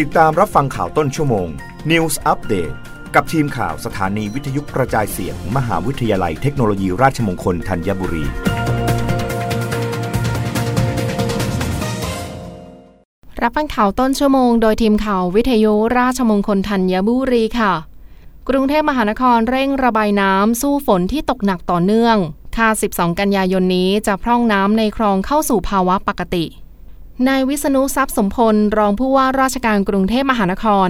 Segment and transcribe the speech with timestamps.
[0.00, 1.48] ติดตามรับฟังข่าวต้นชั่วโมง
[1.90, 2.74] News Update
[3.14, 8.24] กับทีมข่าวสถานีวิทยุกระจายเสียงมมหาวิทยาลัยเทคโนโลยีราชมงคลธัญบุรี
[13.42, 17.72] รับฟังข่าวต้นชั่วโมงโดยทีมข่าววิทยุราชมงคลธัญบุรีค่ะ
[18.48, 22.16] กรุงเทพมหานครเร่งระบายน้ำสู้ฝนที่ตกหนักต่อเนื่อง
[22.56, 26.46] คา12 กันยายนนี้จะพร่องน้ำในคลองเข้าสู่ภาวะปกติ
[27.28, 30.88] นายวิษณุทรัพย์สมพล รองผู้ว่าราชการกรุงเทพมหานคร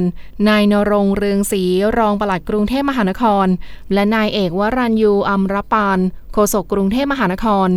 [0.48, 1.62] นายนรงเรืองศรี
[1.98, 3.46] รองปลัดกรุงเทพมหานคร
[3.92, 5.98] และนายเอกวรัญยูอัมรปาน
[6.32, 7.68] โฆษกกรุงเทพมหานคร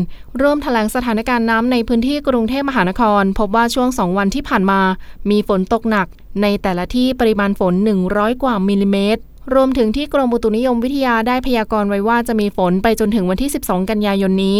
[0.42, 4.82] ร่วมแถลงสถานการณ์น้ำในพื้นที่กรุงเทพมหานคร พบว่าช่วงสองวันที่ผ่านมา
[5.30, 6.08] มีฝนตกหนัก
[6.42, 7.74] ในแต่ละที่ปริมาณฝน
[8.10, 9.22] 100 กว่ามิลลิเมตร
[9.54, 14.60] รวมถึงที่กรมอุตุนิยมวิทยาได้พยากรณ์ไว้ว่าจะมีฝนไปจนถึงวันที่ 12 กันยายนนี้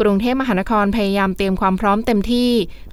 [0.00, 2.50] กรุงเทพมหานครพยายามเตรียมความพร้อมเต็มที่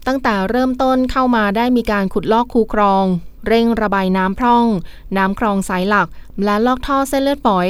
[0.07, 3.05] ตั้งแต่เริ่มต้นเข้ามาได้มีการขุดลอกคูคลอง
[3.47, 4.65] เร่งระบายน้ำพร่อง
[5.17, 6.07] น้ำคลองสายหลัก
[6.43, 7.67] และลอกท่อเส้นเลือดฝอย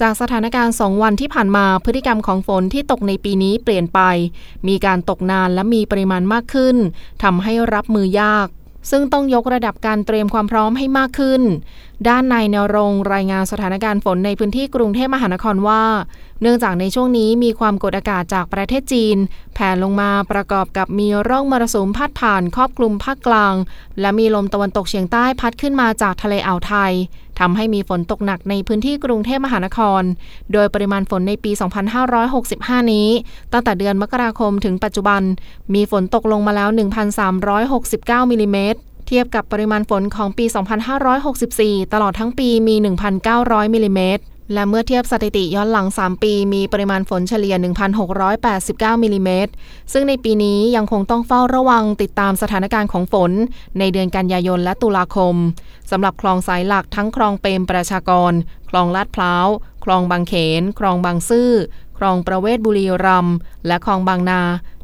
[0.00, 4.00] จากสถานการณ์สองวันที่ผ่านมาพฤติกรรมของฝนที่ตกในปีนี้เปลี่ยนไป
[4.68, 6.76] มีการตกนานและมีปริมาณมากขึ้น
[7.22, 8.48] ทำให้รับมือยาก
[8.90, 11.42] ซึ่งต้องยกระดับการเตรียมความพร้อมให้มากขึ้น
[12.08, 15.84] ด้านนายนรงรายงานสถานการณ์ฝนในพื้นที่กรุงเทพมหานครว่า
[16.42, 19.16] เนื่องจากในช่วงนี้มีความกดอากาศจากประเทศจีน
[19.54, 23.54] แผ่ลงมาประกอบกับมีร่องมรสุมพัดผ่านครอบคลุมภาคกลาง
[24.00, 26.92] และมีลมตะวันตกเฉียงใต้พัดขึ้นมาจากทะเลอ่าวไทย
[27.40, 30.02] ทำให้มีฝนตกหนักในพื้นที่กรุงเทพมหานคร
[30.52, 31.50] โดยปริมาณฝนในปี
[32.22, 33.08] 2565 นี้
[33.52, 35.22] ตั้งแต่เดือนมกราคมถึงปัจจุบัน
[35.74, 36.68] มีฝนตกลงมาแล้ว
[37.50, 40.44] 1,369มิลิเมตรเทียบกับปริมาณฝนของปี
[41.18, 42.74] 2564 ตลอดทั้งปีมี
[43.24, 47.54] 1,900มิลิเมตร และเมื่อเทียบสถิติย้อนหลัง 3 ปี มีปริมาณฝนเฉลี่ย
[48.28, 49.52] 1,689มิลิเมตร
[49.92, 53.32] ซึ่งในปีนี้ยังคงต้องเฝ้าระวังติดตามสถานการณ์ของฝน
[53.78, 55.34] ในเดือนกันยายนและตุลาคม
[55.90, 58.32] สำหรับคลองสายหลักทั้งคลองเปรมประชากร
[58.70, 59.46] คลองลาดพร้าว
[59.84, 61.50] คลองบางเขน คลองบางซื่อ
[61.98, 63.36] คลองประเวศบุรีรัมย์
[63.66, 64.40] และคลองบางนา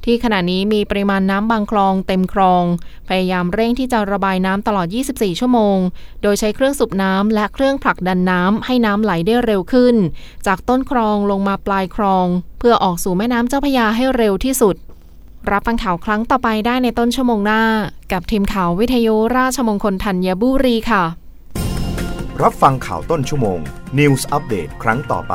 [0.07, 2.65] ที่ขณะนี้มีปริมาณน้ำบางคลองเต็มคลอง
[3.09, 5.79] พยายามเร่งที่จะระบายน้ำตลอด 24 ชั่วโมง
[6.23, 9.97] โดยใช้เครื่องสูบน้ำและเครื่องผลักดันน้ำให้น้ำไหลได้เร็วขึ้น
[10.47, 12.27] จากต้นคลองลงมาปลายคลอง
[12.59, 14.77] เพื่อออกสู่แม่น้ำเจ้าพยาให้เร็วที่สุด
[15.51, 17.63] รับฟังข่าวครั้งต่อไปได้ในต้นชั่วโมงหน้า
[18.13, 21.05] กับทีมข่าววิทยุราชมงคลธัญบุรีค่ะ
[22.43, 23.59] รับฟังข่าวต้นชั่วโมง
[23.99, 25.35] News อัปเดตครั้งต่อไป